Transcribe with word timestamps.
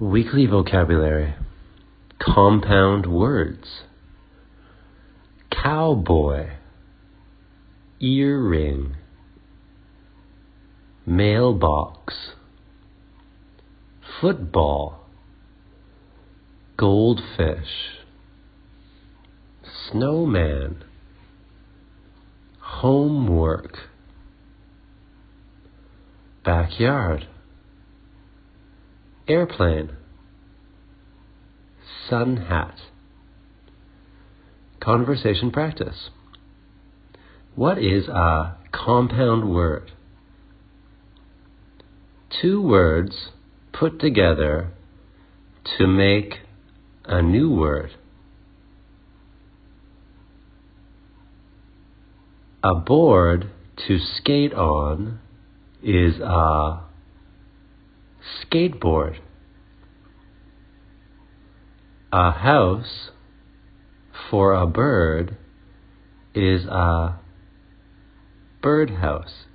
Weekly 0.00 0.46
vocabulary. 0.46 1.34
Compound 2.18 3.06
words. 3.06 3.82
Cowboy, 5.50 6.50
earring, 8.00 8.96
mailbox, 11.06 12.32
football, 14.20 15.06
goldfish, 16.76 17.68
snowman, 19.90 20.82
homework, 22.60 23.76
backyard, 26.44 27.28
airplane, 29.28 29.90
sun 32.08 32.36
hat. 32.36 32.76
Conversation 34.80 35.50
practice. 35.50 36.10
What 37.54 37.78
is 37.78 38.08
a 38.08 38.56
compound 38.72 39.52
word? 39.52 39.92
Two 42.40 42.60
words 42.60 43.30
put 43.72 44.00
together 44.00 44.72
to 45.78 45.86
make 45.86 46.40
a 47.04 47.22
new 47.22 47.50
word. 47.54 47.90
A 52.64 52.74
board 52.74 53.50
to 53.86 53.98
skate 53.98 54.54
on 54.54 55.18
is 55.82 56.18
a 56.20 56.80
skateboard. 58.44 59.18
A 62.12 62.30
house 62.30 63.10
for 64.30 64.52
a 64.52 64.66
bird 64.66 65.36
is 66.34 66.64
a 66.66 67.18
birdhouse. 68.62 69.46